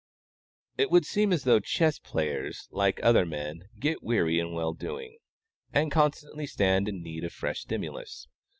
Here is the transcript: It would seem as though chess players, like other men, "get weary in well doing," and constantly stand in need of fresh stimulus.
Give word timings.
It 0.79 0.89
would 0.89 1.05
seem 1.05 1.31
as 1.31 1.43
though 1.43 1.59
chess 1.59 1.99
players, 1.99 2.67
like 2.71 2.99
other 3.03 3.23
men, 3.23 3.65
"get 3.79 4.01
weary 4.01 4.39
in 4.39 4.51
well 4.51 4.73
doing," 4.73 5.19
and 5.73 5.91
constantly 5.91 6.47
stand 6.47 6.89
in 6.89 7.03
need 7.03 7.23
of 7.23 7.33
fresh 7.33 7.59
stimulus. 7.59 8.27